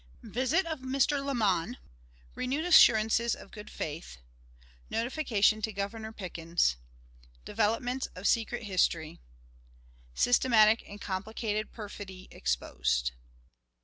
Visit 0.23 0.65
of 0.65 0.79
Mr. 0.79 1.23
Lamon. 1.23 1.77
Renewed 2.33 2.65
Assurances 2.65 3.35
of 3.35 3.51
Good 3.51 3.69
Faith. 3.69 4.17
Notification 4.89 5.61
to 5.61 5.71
Governor 5.71 6.11
Pickens. 6.11 6.75
Developments 7.45 8.07
of 8.15 8.25
Secret 8.25 8.63
History. 8.63 9.19
Systematic 10.15 10.83
and 10.89 10.99
Complicated 10.99 11.71
Perfidy 11.71 12.27
exposed. 12.31 13.11